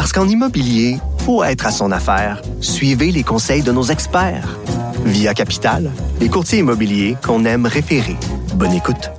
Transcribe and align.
Parce 0.00 0.14
qu'en 0.14 0.26
immobilier, 0.26 0.96
faut 1.26 1.44
être 1.44 1.66
à 1.66 1.70
son 1.70 1.92
affaire. 1.92 2.40
Suivez 2.62 3.12
les 3.12 3.22
conseils 3.22 3.60
de 3.60 3.70
nos 3.70 3.82
experts. 3.82 4.58
Via 5.04 5.34
Capital, 5.34 5.90
les 6.18 6.30
courtiers 6.30 6.60
immobiliers 6.60 7.18
qu'on 7.22 7.44
aime 7.44 7.66
référer. 7.66 8.16
Bonne 8.54 8.72
écoute. 8.72 9.10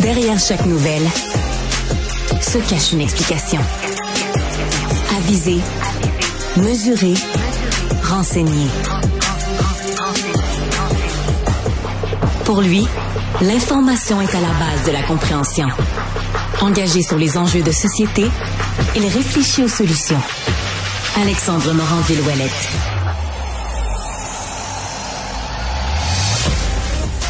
Derrière 0.00 0.40
chaque 0.40 0.66
nouvelle 0.66 1.06
se 2.40 2.58
cache 2.58 2.94
une 2.94 3.02
explication. 3.02 3.60
Aviser, 5.16 5.60
mesurer, 6.56 7.14
renseigner. 8.02 8.66
Pour 12.44 12.60
lui, 12.60 12.88
l'information 13.42 14.20
est 14.20 14.34
à 14.34 14.40
la 14.40 14.48
base 14.48 14.84
de 14.86 14.92
la 14.92 15.02
compréhension. 15.02 15.68
Engagé 16.60 17.02
sur 17.02 17.16
les 17.16 17.36
enjeux 17.36 17.62
de 17.62 17.72
société, 17.72 18.26
il 18.96 19.02
réfléchit 19.02 19.64
aux 19.64 19.68
solutions. 19.68 20.20
Alexandre 21.20 21.72
Morand-Villouellette. 21.72 22.68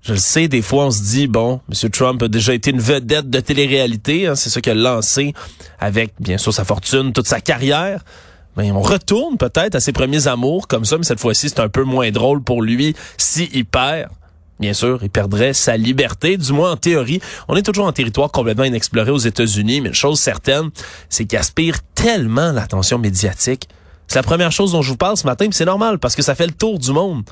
Je 0.06 0.12
le 0.12 0.18
sais, 0.18 0.46
des 0.46 0.62
fois, 0.62 0.86
on 0.86 0.90
se 0.92 1.02
dit, 1.02 1.26
bon, 1.26 1.60
M. 1.68 1.90
Trump 1.90 2.22
a 2.22 2.28
déjà 2.28 2.54
été 2.54 2.70
une 2.70 2.78
vedette 2.78 3.28
de 3.28 3.40
télé-réalité. 3.40 4.28
Hein, 4.28 4.36
c'est 4.36 4.50
ça 4.50 4.60
qu'il 4.60 4.70
a 4.70 4.74
lancé 4.76 5.34
avec, 5.80 6.12
bien 6.20 6.38
sûr, 6.38 6.54
sa 6.54 6.64
fortune, 6.64 7.12
toute 7.12 7.26
sa 7.26 7.40
carrière. 7.40 8.04
Mais 8.56 8.70
on 8.70 8.80
retourne 8.80 9.36
peut-être 9.36 9.74
à 9.74 9.80
ses 9.80 9.90
premiers 9.90 10.28
amours 10.28 10.68
comme 10.68 10.84
ça, 10.84 10.96
mais 10.96 11.02
cette 11.02 11.18
fois-ci, 11.18 11.48
c'est 11.48 11.58
un 11.58 11.68
peu 11.68 11.82
moins 11.82 12.12
drôle 12.12 12.40
pour 12.40 12.62
lui 12.62 12.94
s'il 13.18 13.48
il 13.52 13.64
perd. 13.64 14.10
Bien 14.60 14.74
sûr, 14.74 15.00
il 15.02 15.10
perdrait 15.10 15.52
sa 15.52 15.76
liberté, 15.76 16.36
du 16.36 16.52
moins 16.52 16.70
en 16.70 16.76
théorie. 16.76 17.20
On 17.48 17.56
est 17.56 17.62
toujours 17.62 17.86
en 17.86 17.92
territoire 17.92 18.30
complètement 18.30 18.64
inexploré 18.64 19.10
aux 19.10 19.18
États-Unis, 19.18 19.80
mais 19.80 19.88
une 19.88 19.94
chose 19.94 20.20
certaine, 20.20 20.70
c'est 21.08 21.24
qu'il 21.24 21.36
aspire 21.36 21.78
tellement 21.96 22.52
l'attention 22.52 22.98
médiatique. 22.98 23.68
C'est 24.06 24.20
la 24.20 24.22
première 24.22 24.52
chose 24.52 24.70
dont 24.70 24.82
je 24.82 24.90
vous 24.90 24.96
parle 24.96 25.16
ce 25.16 25.26
matin, 25.26 25.46
mais 25.46 25.52
c'est 25.52 25.64
normal 25.64 25.98
parce 25.98 26.14
que 26.14 26.22
ça 26.22 26.36
fait 26.36 26.46
le 26.46 26.52
tour 26.52 26.78
du 26.78 26.92
monde. 26.92 27.24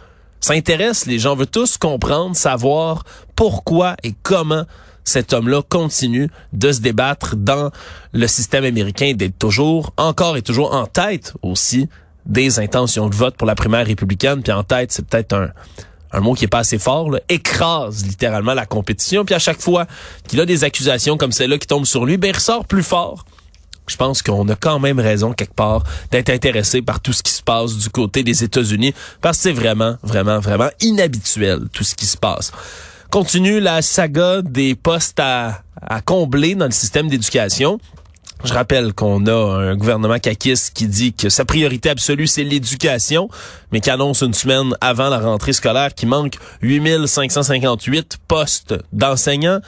Ça 0.45 0.53
intéresse 0.53 1.07
les 1.07 1.19
gens, 1.19 1.35
veut 1.35 1.47
tous 1.47 1.79
comprendre, 1.79 2.37
savoir 2.37 3.05
pourquoi 3.35 3.97
et 4.03 4.13
comment 4.23 4.67
cet 5.03 5.33
homme-là 5.33 5.63
continue 5.67 6.29
de 6.53 6.71
se 6.71 6.83
débattre 6.83 7.35
dans 7.35 7.71
le 8.13 8.27
système 8.27 8.65
américain, 8.65 9.15
d'être 9.15 9.39
toujours, 9.39 9.95
encore 9.97 10.37
et 10.37 10.43
toujours 10.43 10.75
en 10.75 10.85
tête 10.85 11.33
aussi 11.41 11.89
des 12.27 12.59
intentions 12.59 13.09
de 13.09 13.15
vote 13.15 13.39
pour 13.39 13.47
la 13.47 13.55
primaire 13.55 13.87
républicaine. 13.87 14.43
Puis 14.43 14.53
en 14.53 14.65
tête, 14.65 14.93
c'est 14.93 15.07
peut-être 15.07 15.33
un, 15.33 15.49
un 16.13 16.21
mot 16.21 16.35
qui 16.35 16.45
est 16.45 16.49
pas 16.49 16.59
assez 16.59 16.79
fort, 16.79 17.11
là, 17.11 17.21
écrase 17.31 18.05
littéralement 18.05 18.53
la 18.53 18.67
compétition. 18.67 19.25
Puis 19.25 19.35
à 19.35 19.39
chaque 19.39 19.63
fois 19.63 19.87
qu'il 20.29 20.43
a 20.43 20.45
des 20.45 20.63
accusations 20.63 21.17
comme 21.17 21.33
celle-là 21.33 21.57
qui 21.57 21.69
tombent 21.69 21.87
sur 21.87 22.05
lui, 22.05 22.19
ben 22.19 22.29
il 22.29 22.35
ressort 22.35 22.67
plus 22.67 22.83
fort 22.83 23.25
je 23.87 23.97
pense 23.97 24.23
qu'on 24.23 24.49
a 24.49 24.57
quand 24.57 24.79
même 24.79 24.99
raison 24.99 25.33
quelque 25.33 25.55
part 25.55 25.85
d'être 26.11 26.31
intéressé 26.31 26.83
par 26.83 27.01
tout 27.01 27.13
ce 27.13 27.23
qui 27.23 27.33
se 27.33 27.43
passe 27.43 27.77
du 27.77 27.91
côté 27.91 28.23
des 28.23 28.45
États-Unis 28.45 28.95
parce 29.21 29.39
que 29.39 29.43
c'est 29.45 29.53
vraiment, 29.53 29.97
vraiment, 30.03 30.41
vraiment 30.41 30.71
inhabituel 30.81 31.69
tout 31.73 31.85
ce 31.85 31.95
qui 31.95 32.07
se 32.07 32.17
passe. 32.17 32.53
Continue 33.11 33.61
la 33.61 33.83
saga 33.83 34.43
des 34.43 34.75
postes 34.75 35.21
à, 35.21 35.61
combler 36.05 36.55
dans 36.55 36.65
le 36.65 36.73
système 36.73 37.09
d'éducation. 37.09 37.79
Je 38.43 38.53
rappelle 38.53 38.93
qu'on 38.93 39.27
a 39.27 39.33
un 39.33 39.77
gouvernement 39.77 40.19
caquiste 40.19 40.75
qui 40.75 40.87
dit 40.87 41.13
que 41.13 41.29
sa 41.29 41.45
priorité 41.45 41.91
absolue, 41.91 42.27
c'est 42.27 42.43
l'éducation, 42.43 43.29
mais 43.71 43.81
qui 43.81 43.91
annonce 43.91 44.23
une 44.23 44.35
semaine 44.35 44.75
avant 44.81 45.09
la 45.11 45.19
rentrée 45.19 45.53
scolaire 45.53 45.95
qu'il 45.95 46.09
manque 46.09 46.35
8558 46.63 48.19
postes 48.27 48.75
d'enseignants. 48.93 49.61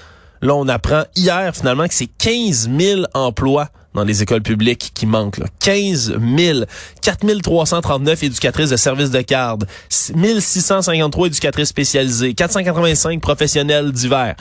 Là, 0.42 0.54
on 0.54 0.68
apprend 0.68 1.04
hier 1.14 1.54
finalement 1.54 1.86
que 1.86 1.94
c'est 1.94 2.10
15 2.18 2.70
000 2.76 3.02
emplois 3.14 3.68
dans 3.96 4.04
les 4.04 4.22
écoles 4.22 4.42
publiques 4.42 4.92
qui 4.94 5.06
manquent. 5.06 5.38
Là. 5.38 5.46
15 5.60 6.18
000, 6.36 6.60
4 7.02 7.40
339 7.42 8.22
éducatrices 8.22 8.70
de 8.70 8.76
services 8.76 9.10
de 9.10 9.20
garde, 9.20 9.66
1653 10.14 11.26
éducatrices 11.26 11.68
spécialisées, 11.68 12.34
485 12.34 13.20
professionnels 13.20 13.92
divers. 13.92 14.36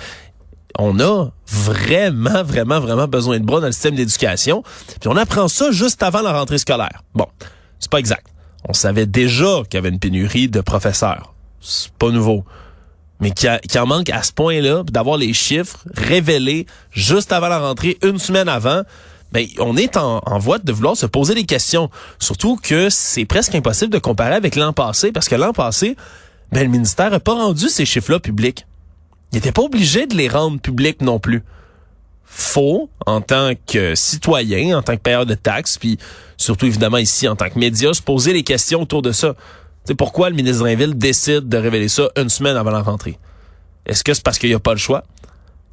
On 0.78 1.00
a 1.00 1.30
vraiment, 1.48 2.44
vraiment, 2.44 2.80
vraiment 2.80 3.08
besoin 3.08 3.40
de 3.40 3.46
bras 3.46 3.62
dans 3.62 3.68
le 3.68 3.72
système 3.72 3.96
d'éducation. 3.96 4.62
Puis 5.00 5.10
on 5.10 5.16
apprend 5.16 5.48
ça 5.48 5.72
juste 5.72 6.04
avant 6.04 6.22
la 6.22 6.38
rentrée 6.38 6.58
scolaire. 6.58 7.04
Bon, 7.14 7.28
c'est 7.80 7.90
pas 7.90 8.00
exact. 8.00 8.28
On 8.68 8.74
savait 8.74 9.06
déjà 9.06 9.62
qu'il 9.70 9.76
y 9.76 9.78
avait 9.78 9.90
une 9.90 10.00
pénurie 10.00 10.50
de 10.50 10.60
professeurs. 10.60 11.34
C'est 11.62 11.92
pas 11.94 12.10
nouveau 12.10 12.44
mais 13.20 13.32
qui, 13.32 13.48
en 13.80 13.86
manque 13.86 14.10
à 14.10 14.24
ce 14.24 14.32
point-là, 14.34 14.84
d'avoir 14.84 15.18
les 15.18 15.34
chiffres 15.34 15.80
révélés 15.96 16.66
juste 16.92 17.32
avant 17.32 17.48
la 17.48 17.60
rentrée, 17.60 17.98
une 18.04 18.20
semaine 18.20 18.50
avant, 18.50 18.82
ben, 19.36 19.46
on 19.60 19.76
est 19.76 19.98
en, 19.98 20.22
voie 20.40 20.60
de 20.60 20.72
vouloir 20.72 20.96
se 20.96 21.06
poser 21.06 21.36
des 21.36 21.44
questions. 21.44 21.90
Surtout 22.20 22.56
que 22.56 22.90
c'est 22.90 23.26
presque 23.26 23.54
impossible 23.54 23.92
de 23.92 24.00
comparer 24.00 24.34
avec 24.34 24.56
l'an 24.56 24.72
passé, 24.72 25.12
parce 25.12 25.28
que 25.28 25.36
l'an 25.36 25.52
passé, 25.52 25.98
ben, 26.54 26.64
le 26.64 26.70
ministère 26.70 27.12
n'a 27.12 27.20
pas 27.20 27.34
rendu 27.34 27.68
ces 27.68 27.86
chiffres-là 27.86 28.22
publics. 28.22 28.66
Il 29.34 29.36
n'était 29.36 29.52
pas 29.52 29.64
obligé 29.64 30.08
de 30.08 30.16
les 30.16 30.30
rendre 30.30 30.62
publics 30.62 31.02
non 31.02 31.20
plus. 31.20 31.44
Faut, 32.24 32.90
en 33.06 33.20
tant 33.20 33.52
que 33.68 33.94
citoyen, 33.94 34.78
en 34.78 34.82
tant 34.82 34.96
que 34.96 35.02
payeur 35.02 35.26
de 35.26 35.34
taxes, 35.34 35.78
puis 35.78 35.98
surtout 36.38 36.68
évidemment 36.68 36.98
ici 36.98 37.28
en 37.28 37.36
tant 37.36 37.50
que 37.50 37.60
média, 37.60 37.94
se 37.94 38.02
poser 38.02 38.32
les 38.32 38.44
questions 38.44 38.84
autour 38.84 39.02
de 39.02 39.12
ça. 39.12 39.36
C'est 39.84 39.96
pourquoi 39.96 40.30
le 40.30 40.38
ministre 40.38 40.60
Drainville 40.60 40.98
décide 40.98 41.50
de 41.50 41.58
révéler 41.58 41.90
ça 41.90 42.08
une 42.16 42.30
semaine 42.30 42.56
avant 42.56 42.72
la 42.72 42.82
rentrée? 42.82 43.20
Est-ce 43.86 44.02
que 44.02 44.14
c'est 44.14 44.24
parce 44.24 44.40
qu'il 44.40 44.48
n'y 44.48 44.56
a 44.56 44.60
pas 44.60 44.72
le 44.72 44.80
choix? 44.80 45.04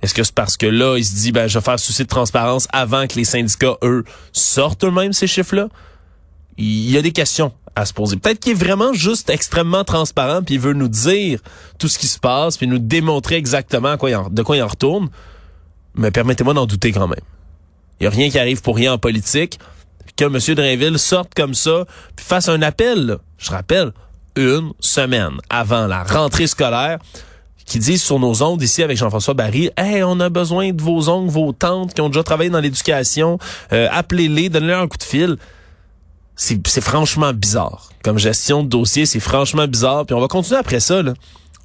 Est-ce 0.03 0.15
que 0.15 0.25
c'est 0.25 0.35
parce 0.35 0.57
que 0.57 0.67
là, 0.67 0.97
il 0.99 1.05
se 1.05 1.15
dit, 1.15 1.33
ben, 1.33 1.47
je 1.47 1.59
vais 1.59 1.65
faire 1.65 1.79
souci 1.79 2.03
de 2.03 2.09
transparence 2.09 2.67
avant 2.73 3.07
que 3.07 3.15
les 3.15 3.25
syndicats, 3.25 3.77
eux, 3.83 4.05
sortent 4.33 4.85
eux-mêmes 4.85 5.13
ces 5.13 5.27
chiffres-là? 5.27 5.69
il 6.59 6.91
y 6.91 6.99
a 6.99 7.03
des 7.03 7.13
questions 7.13 7.53
à 7.75 7.87
se 7.87 7.95
poser. 7.95 8.17
Peut-être 8.17 8.39
qu'il 8.39 8.53
est 8.53 8.57
vraiment 8.57 8.93
juste 8.93 9.31
extrêmement 9.31 9.85
transparent, 9.85 10.43
puis 10.43 10.57
il 10.57 10.61
veut 10.61 10.75
nous 10.75 10.89
dire 10.89 11.41
tout 11.79 11.89
ce 11.89 11.99
qui 11.99 12.07
se 12.07 12.19
passe, 12.19 12.59
puis 12.59 12.67
nous 12.67 12.79
démontrer 12.79 13.37
exactement 13.37 13.93
de 13.95 14.43
quoi 14.43 14.57
il 14.57 14.63
en 14.63 14.69
retourne. 14.69 15.09
Mais 15.95 16.11
permettez-moi 16.11 16.55
d'en 16.55 16.67
douter 16.67 16.93
quand 16.93 17.09
même. 17.09 17.21
Il 17.99 18.05
n'y 18.05 18.07
a 18.09 18.11
rien 18.11 18.31
qui 18.31 18.39
arrive 18.39 18.61
pour 18.61 18.77
rien 18.77 18.93
en 18.95 18.99
politique. 18.99 19.59
Que 20.17 20.25
M. 20.25 20.55
Drainville 20.55 20.99
sorte 20.99 21.33
comme 21.35 21.55
ça, 21.55 21.87
puis 22.15 22.25
fasse 22.25 22.49
un 22.49 22.61
appel, 22.61 23.17
je 23.39 23.51
rappelle, 23.51 23.93
une 24.37 24.73
semaine 24.81 25.39
avant 25.49 25.87
la 25.87 26.03
rentrée 26.03 26.47
scolaire, 26.47 26.99
qui 27.65 27.79
disent 27.79 28.03
sur 28.03 28.19
nos 28.19 28.43
ondes 28.43 28.63
ici 28.63 28.83
avec 28.83 28.97
Jean-François 28.97 29.35
Barry, 29.35 29.71
hey, 29.77 30.03
on 30.03 30.21
a 30.21 30.29
besoin 30.29 30.73
de 30.73 30.83
vos 30.83 31.09
oncles, 31.09 31.31
vos 31.33 31.53
tantes 31.53 31.95
qui 31.95 32.01
ont 32.01 32.09
déjà 32.09 32.23
travaillé 32.23 32.51
dans 32.51 32.61
l'éducation, 32.61 33.39
euh, 33.73 33.89
appelez-les, 33.91 34.49
donnez-leur 34.49 34.83
un 34.83 34.89
coup 34.89 34.99
de 34.99 35.03
fil. 35.03 35.37
C'est 36.35 36.81
franchement 36.81 37.33
bizarre. 37.33 37.91
Comme 38.03 38.19
gestion 38.19 38.63
de 38.63 38.69
dossier, 38.69 39.07
c'est 39.07 39.21
franchement 39.21 39.69
bizarre. 39.69 40.07
Puis 40.07 40.15
on 40.15 40.21
va 40.21 40.29
continuer 40.29 40.59
après 40.59 40.81
ça, 40.81 41.03
là 41.03 41.15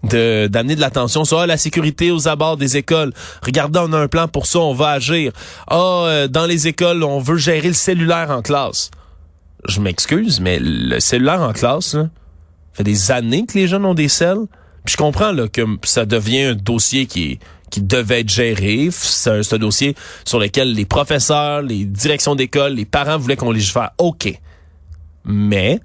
de 0.03 0.47
d'amener 0.47 0.75
de 0.75 0.81
l'attention 0.81 1.25
sur 1.25 1.45
la 1.45 1.57
sécurité 1.57 2.11
aux 2.11 2.27
abords 2.27 2.57
des 2.57 2.77
écoles. 2.77 3.13
Regardez, 3.43 3.79
on 3.79 3.93
a 3.93 3.97
un 3.99 4.07
plan 4.07 4.27
pour 4.27 4.45
ça, 4.45 4.59
on 4.59 4.73
va 4.73 4.89
agir. 4.89 5.31
Ah, 5.67 6.03
euh, 6.05 6.27
dans 6.27 6.45
les 6.45 6.67
écoles, 6.67 7.03
on 7.03 7.19
veut 7.19 7.37
gérer 7.37 7.67
le 7.67 7.73
cellulaire 7.73 8.29
en 8.31 8.41
classe. 8.41 8.91
Je 9.67 9.81
m'excuse, 9.81 10.39
mais 10.39 10.59
le 10.61 10.99
cellulaire 10.99 11.41
en 11.41 11.51
classe, 11.51 11.95
là, 11.95 12.09
fait 12.73 12.83
des 12.83 13.11
années 13.11 13.45
que 13.45 13.57
les 13.57 13.67
jeunes 13.67 13.85
ont 13.85 13.95
des 13.95 14.07
selles. 14.07 14.45
Puis 14.87 14.93
je 14.93 14.97
comprends 14.97 15.35
que 15.51 15.61
ça 15.83 16.05
devient 16.05 16.43
un 16.43 16.55
dossier 16.55 17.07
qui 17.07 17.39
devait 17.75 18.21
être 18.21 18.29
géré. 18.29 18.87
C'est 18.89 19.53
un, 19.53 19.57
dossier 19.57 19.97
sur 20.23 20.39
lequel 20.39 20.71
les 20.71 20.85
professeurs, 20.85 21.61
les 21.61 21.83
directions 21.83 22.35
d'école, 22.35 22.71
les 22.71 22.85
parents 22.85 23.17
voulaient 23.17 23.35
qu'on 23.35 23.51
légifère. 23.51 23.91
OK. 23.97 24.33
Mais 25.25 25.81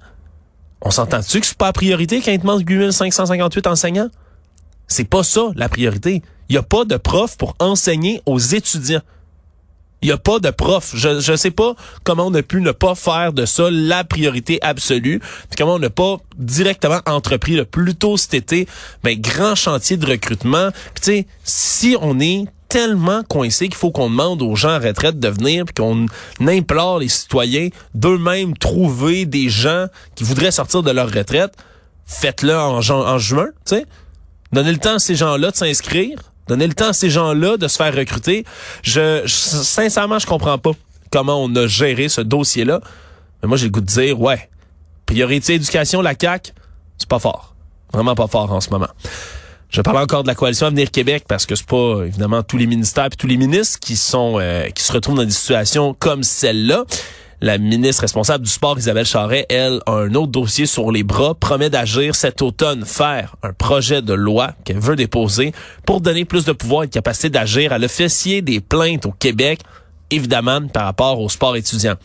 on 0.81 0.89
s'entend-tu 0.89 1.41
que 1.41 1.45
c'est 1.45 1.57
pas 1.57 1.65
la 1.65 1.73
priorité 1.73 2.21
quand 2.21 2.31
il 2.31 2.39
te 2.39 2.45
manque 2.45 2.63
8558 2.65 3.67
enseignants? 3.67 4.09
C'est 4.87 5.03
pas 5.03 5.23
ça 5.23 5.49
la 5.57 5.67
priorité. 5.67 6.21
Il 6.47 6.55
y 6.55 6.57
a 6.57 6.63
pas 6.63 6.85
de 6.85 6.95
prof 6.95 7.35
pour 7.35 7.57
enseigner 7.59 8.21
aux 8.25 8.39
étudiants. 8.39 9.01
Il 10.03 10.09
y 10.09 10.11
a 10.11 10.17
pas 10.17 10.39
de 10.39 10.49
prof. 10.49 10.91
Je 10.95 11.21
je 11.21 11.35
sais 11.35 11.51
pas 11.51 11.75
comment 12.03 12.27
on 12.27 12.33
a 12.33 12.43
pu 12.43 12.61
ne 12.61 12.71
pas 12.71 12.93
faire 12.93 13.31
de 13.31 13.45
ça 13.45 13.69
la 13.71 14.03
priorité 14.03 14.59
absolue. 14.61 15.19
Puis 15.19 15.55
comment 15.57 15.75
on 15.75 15.79
n'a 15.79 15.89
pas 15.89 16.17
directement 16.37 16.99
entrepris 17.05 17.55
le 17.55 17.63
plus 17.63 17.95
tôt 17.95 18.17
cet 18.17 18.33
été 18.33 18.67
ben 19.03 19.19
grand 19.19 19.55
chantier 19.55 19.95
de 19.95 20.05
recrutement. 20.05 20.69
Puis 20.93 21.03
tu 21.03 21.11
sais 21.11 21.27
si 21.45 21.97
on 22.01 22.19
est 22.19 22.45
tellement 22.67 23.23
coincé 23.23 23.67
qu'il 23.67 23.77
faut 23.77 23.91
qu'on 23.91 24.09
demande 24.09 24.41
aux 24.41 24.55
gens 24.55 24.75
en 24.75 24.79
retraite 24.79 25.19
de 25.19 25.27
venir 25.29 25.63
qu'on 25.77 26.07
implore 26.41 26.99
les 26.99 27.07
citoyens 27.07 27.69
d'eux-mêmes 27.93 28.57
trouver 28.57 29.25
des 29.25 29.47
gens 29.47 29.85
qui 30.15 30.23
voudraient 30.23 30.51
sortir 30.51 30.83
de 30.83 30.91
leur 30.91 31.11
retraite. 31.11 31.53
Faites-le 32.05 32.57
en, 32.57 32.79
en 32.79 33.17
juin, 33.19 33.47
tu 33.65 33.75
sais. 33.75 33.85
Donnez 34.51 34.71
le 34.71 34.79
temps 34.79 34.95
à 34.95 34.99
ces 34.99 35.15
gens-là 35.15 35.51
de 35.51 35.55
s'inscrire. 35.55 36.32
Donnez 36.47 36.67
le 36.67 36.73
temps 36.73 36.89
à 36.89 36.93
ces 36.93 37.09
gens-là 37.09 37.57
de 37.57 37.67
se 37.67 37.77
faire 37.77 37.95
recruter. 37.95 38.45
Je, 38.81 39.23
sincèrement, 39.27 40.19
je 40.19 40.27
comprends 40.27 40.57
pas 40.57 40.71
comment 41.11 41.41
on 41.41 41.55
a 41.55 41.67
géré 41.67 42.09
ce 42.09 42.21
dossier-là. 42.21 42.81
Mais 43.41 43.47
moi, 43.47 43.57
j'ai 43.57 43.65
le 43.65 43.71
goût 43.71 43.81
de 43.81 43.85
dire, 43.85 44.19
ouais, 44.19 44.49
priorité 45.05 45.53
éducation, 45.53 46.01
la 46.01 46.15
CAC, 46.15 46.53
c'est 46.97 47.07
pas 47.07 47.19
fort. 47.19 47.55
Vraiment 47.93 48.15
pas 48.15 48.27
fort 48.27 48.51
en 48.51 48.61
ce 48.61 48.69
moment. 48.69 48.87
Je 49.69 49.81
parle 49.81 49.97
encore 49.97 50.21
de 50.23 50.27
la 50.27 50.35
coalition 50.35 50.67
Avenir 50.67 50.91
Québec 50.91 51.25
parce 51.27 51.47
que 51.47 51.55
c'est 51.55 51.65
pas 51.65 52.03
évidemment 52.05 52.43
tous 52.43 52.57
les 52.57 52.67
ministères 52.67 53.07
et 53.07 53.09
tous 53.09 53.25
les 53.25 53.37
ministres 53.37 53.79
qui 53.79 53.95
sont 53.95 54.37
euh, 54.39 54.69
qui 54.69 54.83
se 54.83 54.91
retrouvent 54.91 55.15
dans 55.15 55.23
des 55.23 55.31
situations 55.31 55.95
comme 55.97 56.21
celle-là. 56.21 56.85
La 57.43 57.57
ministre 57.57 58.03
responsable 58.03 58.45
du 58.45 58.49
sport, 58.49 58.79
Isabelle 58.79 59.05
Charret, 59.05 59.45
elle, 59.49 59.81
a 59.85 59.91
un 59.91 60.13
autre 60.13 60.31
dossier 60.31 60.65
sur 60.65 60.93
les 60.93 61.03
bras, 61.03 61.35
promet 61.35 61.69
d'agir 61.69 62.15
cet 62.15 62.41
automne, 62.41 62.85
faire 62.85 63.35
un 63.43 63.51
projet 63.51 64.01
de 64.01 64.13
loi 64.13 64.53
qu'elle 64.63 64.79
veut 64.79 64.95
déposer 64.95 65.51
pour 65.85 65.99
donner 65.99 66.23
plus 66.23 66.45
de 66.45 66.53
pouvoir 66.53 66.83
et 66.83 66.87
de 66.87 66.93
capacité 66.93 67.29
d'agir 67.29 67.73
à 67.73 67.79
l'officier 67.79 68.41
des 68.41 68.61
plaintes 68.61 69.05
au 69.05 69.11
Québec, 69.11 69.59
évidemment 70.09 70.65
par 70.69 70.85
rapport 70.85 71.19
au 71.19 71.27
sport 71.27 71.57
étudiant. 71.57 71.95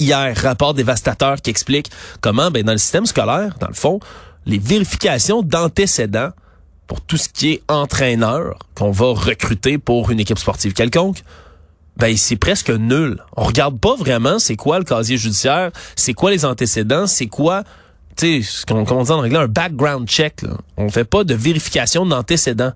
Hier, 0.00 0.36
rapport 0.36 0.74
dévastateur 0.74 1.40
qui 1.40 1.50
explique 1.50 1.88
comment, 2.20 2.50
ben, 2.50 2.64
dans 2.64 2.72
le 2.72 2.78
système 2.78 3.06
scolaire, 3.06 3.54
dans 3.60 3.68
le 3.68 3.74
fond, 3.74 4.00
les 4.44 4.58
vérifications 4.58 5.42
d'antécédents 5.42 6.30
pour 6.88 7.00
tout 7.00 7.16
ce 7.16 7.28
qui 7.28 7.52
est 7.52 7.62
entraîneur 7.68 8.58
qu'on 8.74 8.90
va 8.90 9.12
recruter 9.12 9.78
pour 9.78 10.10
une 10.10 10.18
équipe 10.18 10.38
sportive 10.38 10.72
quelconque, 10.72 11.22
ben 11.98 12.16
c'est 12.16 12.36
presque 12.36 12.70
nul. 12.70 13.18
On 13.36 13.44
regarde 13.44 13.78
pas 13.78 13.96
vraiment 13.96 14.38
c'est 14.38 14.56
quoi 14.56 14.78
le 14.78 14.84
casier 14.84 15.16
judiciaire, 15.16 15.70
c'est 15.96 16.14
quoi 16.14 16.30
les 16.30 16.44
antécédents, 16.44 17.06
c'est 17.06 17.26
quoi 17.26 17.64
tu 18.16 18.42
sais, 18.42 18.50
ce 18.50 18.66
qu'on 18.66 18.82
dit 18.82 19.12
en 19.12 19.18
anglais 19.18 19.38
un 19.38 19.46
background 19.46 20.08
check. 20.08 20.42
Là. 20.42 20.56
On 20.76 20.88
fait 20.88 21.04
pas 21.04 21.22
de 21.22 21.34
vérification 21.34 22.04
d'antécédents. 22.04 22.72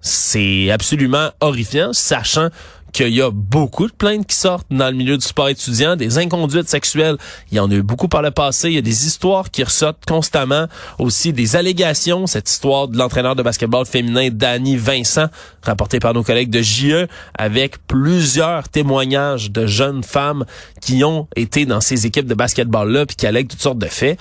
C'est 0.00 0.70
absolument 0.70 1.30
horrifiant, 1.40 1.92
sachant 1.92 2.48
qu'il 2.94 3.08
y 3.08 3.20
a 3.20 3.30
beaucoup 3.30 3.88
de 3.88 3.92
plaintes 3.92 4.26
qui 4.26 4.36
sortent 4.36 4.68
dans 4.70 4.86
le 4.86 4.96
milieu 4.96 5.18
du 5.18 5.26
sport 5.26 5.48
étudiant, 5.48 5.96
des 5.96 6.16
inconduites 6.16 6.68
sexuelles. 6.68 7.16
Il 7.50 7.56
y 7.56 7.60
en 7.60 7.68
a 7.70 7.74
eu 7.74 7.82
beaucoup 7.82 8.06
par 8.06 8.22
le 8.22 8.30
passé. 8.30 8.68
Il 8.68 8.74
y 8.74 8.78
a 8.78 8.82
des 8.82 9.06
histoires 9.06 9.50
qui 9.50 9.64
ressortent 9.64 10.06
constamment. 10.06 10.66
Aussi 11.00 11.32
des 11.32 11.56
allégations. 11.56 12.28
Cette 12.28 12.48
histoire 12.48 12.86
de 12.86 12.96
l'entraîneur 12.96 13.34
de 13.34 13.42
basketball 13.42 13.84
féminin 13.84 14.28
Danny 14.30 14.76
Vincent, 14.76 15.26
rapportée 15.62 15.98
par 15.98 16.14
nos 16.14 16.22
collègues 16.22 16.50
de 16.50 16.62
JE, 16.62 17.08
avec 17.36 17.84
plusieurs 17.88 18.68
témoignages 18.68 19.50
de 19.50 19.66
jeunes 19.66 20.04
femmes 20.04 20.44
qui 20.80 21.02
ont 21.02 21.26
été 21.34 21.66
dans 21.66 21.80
ces 21.80 22.06
équipes 22.06 22.26
de 22.26 22.34
basketball-là 22.34 23.06
puis 23.06 23.16
qui 23.16 23.26
allèguent 23.26 23.48
toutes 23.48 23.62
sortes 23.62 23.78
de 23.78 23.86
faits. 23.86 24.20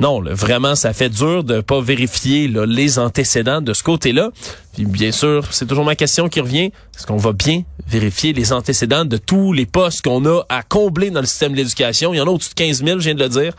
Non, 0.00 0.22
vraiment, 0.22 0.76
ça 0.76 0.92
fait 0.92 1.08
dur 1.08 1.42
de 1.42 1.60
pas 1.60 1.80
vérifier 1.80 2.46
les 2.48 2.98
antécédents 3.00 3.60
de 3.60 3.72
ce 3.72 3.82
côté-là. 3.82 4.30
Puis 4.74 4.86
bien 4.86 5.10
sûr, 5.10 5.48
c'est 5.50 5.66
toujours 5.66 5.84
ma 5.84 5.96
question 5.96 6.28
qui 6.28 6.40
revient. 6.40 6.70
Est-ce 6.96 7.04
qu'on 7.06 7.16
va 7.16 7.32
bien 7.32 7.62
vérifier 7.86 8.32
les 8.32 8.52
antécédents 8.52 9.04
de 9.04 9.16
tous 9.16 9.52
les 9.52 9.66
postes 9.66 10.02
qu'on 10.02 10.24
a 10.24 10.42
à 10.48 10.62
combler 10.62 11.10
dans 11.10 11.20
le 11.20 11.26
système 11.26 11.52
de 11.52 11.56
l'éducation? 11.56 12.14
Il 12.14 12.18
y 12.18 12.20
en 12.20 12.28
a 12.28 12.30
au-dessus 12.30 12.50
de 12.50 12.54
15 12.54 12.84
000, 12.84 12.98
je 13.00 13.04
viens 13.04 13.14
de 13.14 13.22
le 13.22 13.28
dire. 13.28 13.54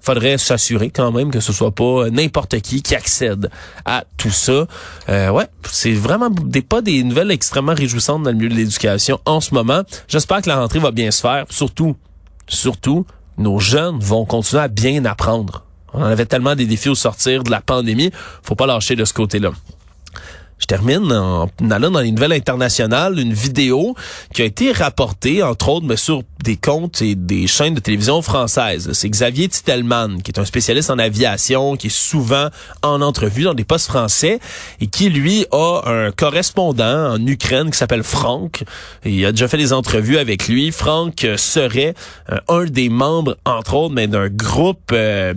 Faudrait 0.00 0.38
s'assurer 0.38 0.90
quand 0.90 1.12
même 1.12 1.30
que 1.30 1.40
ce 1.40 1.52
soit 1.52 1.72
pas 1.72 2.08
n'importe 2.10 2.60
qui 2.60 2.82
qui 2.82 2.96
accède 2.96 3.48
à 3.84 4.04
tout 4.16 4.30
ça. 4.30 4.66
Euh, 5.08 5.30
ouais, 5.30 5.46
c'est 5.70 5.92
vraiment 5.92 6.30
des 6.30 6.62
pas 6.62 6.82
des 6.82 7.02
nouvelles 7.04 7.30
extrêmement 7.30 7.74
réjouissantes 7.74 8.22
dans 8.22 8.30
le 8.30 8.36
milieu 8.36 8.48
de 8.48 8.54
l'éducation 8.54 9.20
en 9.24 9.40
ce 9.40 9.54
moment. 9.54 9.82
J'espère 10.08 10.42
que 10.42 10.48
la 10.48 10.56
rentrée 10.56 10.78
va 10.78 10.90
bien 10.90 11.10
se 11.10 11.20
faire. 11.20 11.44
Surtout, 11.50 11.96
surtout, 12.48 13.06
nos 13.38 13.58
jeunes 13.58 13.98
vont 13.98 14.24
continuer 14.24 14.62
à 14.62 14.68
bien 14.68 15.04
apprendre. 15.04 15.64
On 15.94 16.02
avait 16.02 16.26
tellement 16.26 16.54
des 16.54 16.66
défis 16.66 16.90
au 16.90 16.94
sortir 16.94 17.42
de 17.42 17.50
la 17.50 17.60
pandémie, 17.60 18.10
faut 18.42 18.54
pas 18.54 18.66
lâcher 18.66 18.96
de 18.96 19.04
ce 19.04 19.14
côté-là. 19.14 19.52
Je 20.58 20.66
termine 20.66 21.12
en 21.12 21.48
allant 21.70 21.90
dans 21.90 22.00
les 22.00 22.10
nouvelles 22.10 22.32
internationales, 22.32 23.18
une 23.18 23.32
vidéo 23.32 23.94
qui 24.34 24.42
a 24.42 24.44
été 24.44 24.72
rapportée, 24.72 25.42
entre 25.42 25.68
autres, 25.68 25.86
mais 25.86 25.96
sur 25.96 26.22
des 26.42 26.56
comptes 26.56 27.02
et 27.02 27.14
des 27.14 27.46
chaînes 27.46 27.74
de 27.74 27.80
télévision 27.80 28.22
françaises. 28.22 28.90
C'est 28.92 29.08
Xavier 29.08 29.48
Titelman, 29.48 30.22
qui 30.22 30.30
est 30.30 30.38
un 30.38 30.44
spécialiste 30.44 30.90
en 30.90 30.98
aviation, 30.98 31.76
qui 31.76 31.88
est 31.88 31.96
souvent 31.96 32.48
en 32.82 33.00
entrevue 33.02 33.44
dans 33.44 33.54
des 33.54 33.64
postes 33.64 33.86
français 33.86 34.40
et 34.80 34.86
qui, 34.86 35.10
lui, 35.10 35.46
a 35.52 35.82
un 35.86 36.10
correspondant 36.10 37.14
en 37.14 37.26
Ukraine 37.26 37.70
qui 37.70 37.78
s'appelle 37.78 38.02
Franck. 38.02 38.64
il 39.04 39.24
a 39.24 39.32
déjà 39.32 39.48
fait 39.48 39.56
des 39.56 39.72
entrevues 39.72 40.18
avec 40.18 40.48
lui. 40.48 40.72
Franck 40.72 41.26
serait 41.36 41.94
euh, 42.30 42.38
un 42.48 42.64
des 42.64 42.88
membres, 42.88 43.36
entre 43.44 43.74
autres, 43.74 43.94
mais 43.94 44.06
d'un 44.06 44.28
groupe 44.28 44.90
euh, 44.92 45.34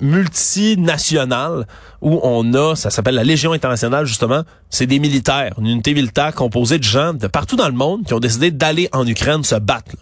multinational 0.00 1.66
où 2.00 2.20
on 2.22 2.52
a, 2.54 2.76
ça 2.76 2.90
s'appelle 2.90 3.14
la 3.14 3.24
Légion 3.24 3.52
internationale, 3.52 4.04
justement, 4.04 4.42
c'est 4.70 4.86
des 4.86 4.98
militaires, 4.98 5.54
une 5.58 5.66
unité 5.66 5.94
militaire 5.94 6.34
composée 6.34 6.78
de 6.78 6.84
gens 6.84 7.14
de 7.14 7.26
partout 7.26 7.56
dans 7.56 7.68
le 7.68 7.74
monde 7.74 8.04
qui 8.04 8.14
ont 8.14 8.20
décidé 8.20 8.50
d'aller 8.50 8.88
en 8.92 9.06
Ukraine 9.06 9.44
se 9.44 9.54
battre. 9.54 9.92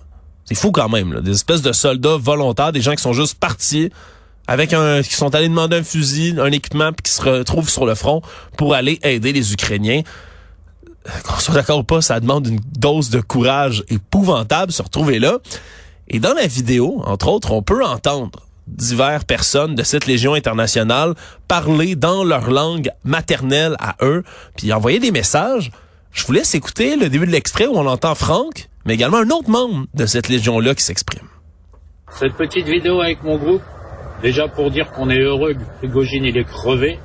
C'est 0.45 0.55
fou 0.55 0.73
quand 0.73 0.89
même, 0.89 1.13
là. 1.13 1.21
des 1.21 1.33
espèces 1.33 1.63
de 1.63 1.73
soldats 1.73 2.17
volontaires, 2.17 2.73
des 2.73 2.81
gens 2.81 2.95
qui 2.95 3.03
sont 3.03 3.13
juste 3.13 3.35
partis 3.35 3.91
avec 4.47 4.73
un, 4.73 5.03
qui 5.03 5.15
sont 5.15 5.35
allés 5.35 5.49
demander 5.49 5.77
un 5.77 5.85
fusil, 5.85 6.37
un 6.39 6.51
équipement, 6.51 6.93
puis 6.93 7.03
qui 7.05 7.13
se 7.13 7.23
retrouvent 7.23 7.69
sur 7.69 7.87
le 7.87 7.95
front 7.95 8.23
pour 8.57 8.75
aller 8.75 8.99
aider 9.03 9.33
les 9.33 9.53
Ukrainiens. 9.53 10.03
Qu'on 11.25 11.39
soit 11.39 11.55
d'accord 11.55 11.79
ou 11.79 11.85
pas, 11.85 12.01
ça 12.01 12.21
demande 12.21 12.47
une 12.47 12.61
dose 12.79 13.11
de 13.11 13.21
courage 13.21 13.85
épouvantable 13.89 14.73
se 14.73 14.83
retrouver 14.83 15.19
là. 15.19 15.39
Et 16.09 16.21
dans 16.21 16.35
la 16.35 16.47
vidéo, 16.47 17.03
entre 17.05 17.29
autres, 17.29 17.53
on 17.53 17.63
peut 17.63 17.85
entendre 17.85 18.41
diverses 18.67 19.25
personnes 19.25 19.75
de 19.75 19.83
cette 19.83 20.07
Légion 20.07 20.35
internationale 20.35 21.15
parler 21.49 21.97
dans 21.97 22.25
leur 22.25 22.51
langue 22.51 22.91
maternelle 23.05 23.77
à 23.79 23.97
eux, 24.03 24.23
puis 24.57 24.73
envoyer 24.73 24.99
des 24.99 25.11
messages. 25.11 25.71
Je 26.13 26.27
vous 26.27 26.33
laisse 26.33 26.55
écouter 26.55 26.97
le 26.97 27.09
début 27.09 27.27
de 27.27 27.33
l'extrait 27.33 27.67
où 27.67 27.75
on 27.75 27.87
entend 27.87 28.15
Franck, 28.15 28.69
mais 28.85 28.95
également 28.95 29.19
un 29.19 29.31
autre 29.31 29.51
membre 29.51 29.87
de 29.95 30.07
cette 30.07 30.29
Légion-là 30.29 30.75
qui 30.75 30.83
s'exprime. 30.83 31.27
Cette 32.11 32.35
petite 32.35 32.67
vidéo 32.67 33.01
avec 33.01 33.23
mon 33.23 33.39
groupe, 33.39 33.63
déjà 34.21 34.47
pour 34.49 34.71
dire 34.71 34.91
qu'on 34.93 35.09
est 35.09 35.21
heureux 35.21 35.55
que 35.55 35.79
Prigogine 35.79 36.25
il 36.25 36.37
est 36.37 36.45
crevé 36.45 36.99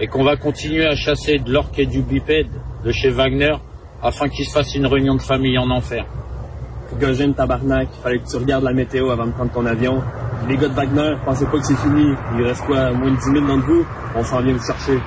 et 0.00 0.06
qu'on 0.06 0.22
va 0.22 0.36
continuer 0.36 0.86
à 0.86 0.94
chasser 0.94 1.38
de 1.38 1.52
l'orque 1.52 1.78
et 1.78 1.86
du 1.86 2.02
bipède 2.02 2.46
de 2.84 2.92
chez 2.92 3.10
Wagner 3.10 3.54
afin 4.02 4.28
qu'il 4.28 4.44
se 4.44 4.52
fasse 4.52 4.74
une 4.74 4.86
réunion 4.86 5.16
de 5.16 5.22
famille 5.22 5.58
en 5.58 5.70
enfer. 5.70 6.06
Prigogine, 6.86 7.34
tabarnak, 7.34 7.88
il 7.92 8.02
fallait 8.02 8.18
que 8.20 8.28
tu 8.28 8.36
regardes 8.36 8.64
la 8.64 8.72
météo 8.72 9.10
avant 9.10 9.26
de 9.26 9.32
prendre 9.32 9.52
ton 9.52 9.66
avion. 9.66 10.02
Les 10.46 10.56
gars 10.56 10.68
de 10.68 10.74
Wagner, 10.74 11.14
pensez 11.24 11.44
pas 11.46 11.58
que 11.58 11.66
c'est 11.66 11.76
fini. 11.76 12.14
Il 12.36 12.44
reste 12.44 12.62
quoi, 12.62 12.92
moins 12.92 13.10
de 13.10 13.16
10 13.16 13.22
000 13.24 13.46
d'entre 13.46 13.66
vous? 13.66 13.84
On 14.14 14.24
s'en 14.24 14.40
vient 14.40 14.54
vous 14.54 14.64
chercher. 14.64 14.98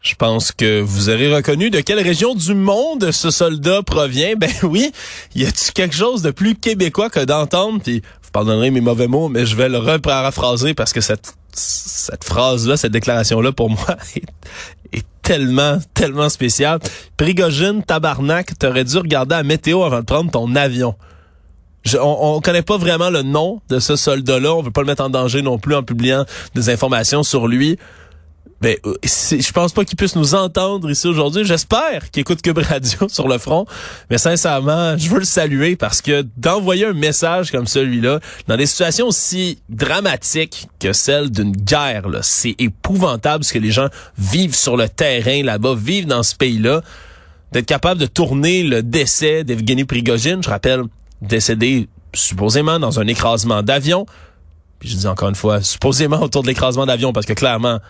Je 0.00 0.14
pense 0.14 0.52
que 0.52 0.80
vous 0.80 1.08
aurez 1.08 1.34
reconnu 1.34 1.70
de 1.70 1.80
quelle 1.80 2.00
région 2.00 2.34
du 2.34 2.54
monde 2.54 3.10
ce 3.10 3.30
soldat 3.30 3.82
provient. 3.82 4.34
Ben 4.38 4.50
oui, 4.62 4.92
y 5.34 5.44
a-tu 5.44 5.72
quelque 5.72 5.94
chose 5.94 6.22
de 6.22 6.30
plus 6.30 6.54
québécois 6.54 7.10
que 7.10 7.24
d'entendre, 7.24 7.80
puis 7.82 8.02
vous 8.22 8.30
pardonnerez 8.32 8.70
mes 8.70 8.80
mauvais 8.80 9.08
mots, 9.08 9.28
mais 9.28 9.44
je 9.46 9.56
vais 9.56 9.68
le 9.68 9.78
reparaphraser 9.78 10.74
parce 10.74 10.92
que 10.92 11.00
cette, 11.00 11.34
cette 11.52 12.24
phrase-là, 12.24 12.76
cette 12.76 12.92
déclaration-là, 12.92 13.52
pour 13.52 13.70
moi, 13.70 13.96
est, 14.16 14.98
est 14.98 15.06
tellement, 15.22 15.78
tellement 15.94 16.28
spéciale. 16.28 16.78
Prigogine, 17.16 17.82
tabarnak, 17.82 18.56
t'aurais 18.58 18.84
dû 18.84 18.98
regarder 18.98 19.34
la 19.34 19.42
météo 19.42 19.82
avant 19.82 20.00
de 20.00 20.04
prendre 20.04 20.30
ton 20.30 20.54
avion. 20.54 20.94
On, 22.00 22.36
on 22.36 22.40
connaît 22.40 22.62
pas 22.62 22.76
vraiment 22.76 23.10
le 23.10 23.22
nom 23.22 23.60
de 23.68 23.78
ce 23.78 23.96
soldat-là. 23.96 24.54
On 24.54 24.62
veut 24.62 24.70
pas 24.70 24.82
le 24.82 24.86
mettre 24.86 25.04
en 25.04 25.10
danger 25.10 25.42
non 25.42 25.58
plus 25.58 25.74
en 25.74 25.82
publiant 25.82 26.24
des 26.54 26.70
informations 26.70 27.22
sur 27.22 27.46
lui. 27.48 27.78
Ben, 28.60 28.76
je 29.04 29.52
pense 29.52 29.72
pas 29.72 29.84
qu'il 29.84 29.96
puisse 29.96 30.16
nous 30.16 30.34
entendre 30.34 30.90
ici 30.90 31.06
aujourd'hui. 31.06 31.44
J'espère 31.44 32.10
qu'il 32.10 32.22
écoute 32.22 32.42
Cube 32.42 32.58
Radio 32.58 32.98
sur 33.08 33.28
le 33.28 33.38
front. 33.38 33.66
Mais 34.10 34.18
sincèrement, 34.18 34.98
je 34.98 35.08
veux 35.08 35.20
le 35.20 35.24
saluer 35.24 35.76
parce 35.76 36.02
que 36.02 36.26
d'envoyer 36.36 36.86
un 36.86 36.92
message 36.92 37.52
comme 37.52 37.68
celui-là, 37.68 38.18
dans 38.48 38.56
des 38.56 38.66
situations 38.66 39.06
aussi 39.06 39.60
dramatiques 39.68 40.66
que 40.80 40.92
celle 40.92 41.30
d'une 41.30 41.52
guerre, 41.52 42.06
c'est 42.22 42.56
épouvantable 42.58 43.44
ce 43.44 43.52
que 43.52 43.60
les 43.60 43.70
gens 43.70 43.88
vivent 44.18 44.56
sur 44.56 44.76
le 44.76 44.88
terrain 44.88 45.44
là-bas, 45.44 45.74
vivent 45.76 46.08
dans 46.08 46.24
ce 46.24 46.34
pays-là. 46.34 46.82
D'être 47.52 47.66
capable 47.66 48.00
de 48.00 48.06
tourner 48.06 48.62
le 48.62 48.82
décès 48.82 49.44
d'Evgeny 49.44 49.84
Prigogine, 49.84 50.42
je 50.42 50.50
rappelle, 50.50 50.82
décédé 51.22 51.88
supposément 52.14 52.78
dans 52.78 53.00
un 53.00 53.06
écrasement 53.06 53.62
d'avion. 53.62 54.06
Puis 54.78 54.88
je 54.88 54.96
dis 54.96 55.06
encore 55.06 55.28
une 55.28 55.34
fois, 55.34 55.62
supposément 55.62 56.20
autour 56.22 56.42
de 56.42 56.48
l'écrasement 56.48 56.86
d'avion, 56.86 57.12
parce 57.12 57.26
que 57.26 57.32
clairement, 57.32 57.80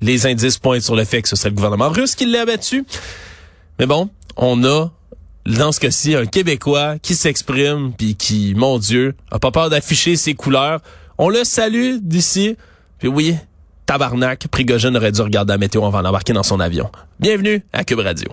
les 0.00 0.26
indices 0.26 0.58
pointent 0.58 0.82
sur 0.82 0.96
le 0.96 1.04
fait 1.04 1.22
que 1.22 1.28
ce 1.28 1.36
serait 1.36 1.50
le 1.50 1.54
gouvernement 1.54 1.88
russe 1.88 2.14
qui 2.14 2.26
l'a 2.26 2.42
abattu. 2.42 2.84
Mais 3.78 3.86
bon, 3.86 4.10
on 4.36 4.64
a 4.64 4.90
dans 5.46 5.72
ce 5.72 5.80
cas-ci 5.80 6.14
un 6.14 6.26
Québécois 6.26 6.98
qui 6.98 7.14
s'exprime 7.14 7.92
puis 7.96 8.16
qui, 8.16 8.54
mon 8.54 8.78
Dieu, 8.78 9.14
a 9.30 9.38
pas 9.38 9.50
peur 9.50 9.70
d'afficher 9.70 10.16
ses 10.16 10.34
couleurs. 10.34 10.80
On 11.16 11.28
le 11.28 11.44
salue 11.44 11.96
d'ici. 12.02 12.56
Puis 12.98 13.08
oui, 13.08 13.36
tabarnak, 13.86 14.48
Prigogine 14.48 14.96
aurait 14.96 15.12
dû 15.12 15.22
regarder 15.22 15.52
la 15.52 15.58
météo 15.58 15.84
avant 15.84 16.02
d'embarquer 16.02 16.32
dans 16.32 16.42
son 16.42 16.60
avion. 16.60 16.90
Bienvenue 17.20 17.64
à 17.72 17.84
Cube 17.84 18.00
Radio. 18.00 18.28